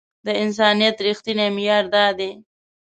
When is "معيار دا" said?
1.55-2.05